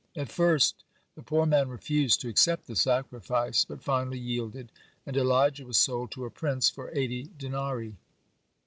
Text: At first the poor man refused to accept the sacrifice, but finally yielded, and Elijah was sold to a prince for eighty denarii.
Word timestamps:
At 0.15 0.31
first 0.31 0.83
the 1.13 1.21
poor 1.21 1.45
man 1.45 1.69
refused 1.69 2.21
to 2.21 2.27
accept 2.27 2.65
the 2.65 2.75
sacrifice, 2.75 3.65
but 3.65 3.83
finally 3.83 4.17
yielded, 4.17 4.71
and 5.05 5.15
Elijah 5.15 5.63
was 5.67 5.77
sold 5.77 6.09
to 6.13 6.25
a 6.25 6.31
prince 6.31 6.71
for 6.71 6.89
eighty 6.95 7.29
denarii. 7.37 7.97